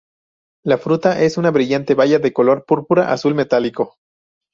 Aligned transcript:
La 0.63 0.79
fruta 0.79 1.21
es 1.21 1.37
una 1.37 1.51
brillante 1.51 1.93
baya 1.93 2.17
de 2.17 2.33
color 2.33 2.65
púrpura-azul 2.65 3.35
metálico. 3.35 3.97